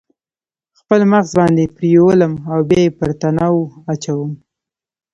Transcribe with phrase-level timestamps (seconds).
[0.79, 3.57] خپل مغز باندې پریولم او بیا یې پر تناو
[3.93, 4.31] اچوم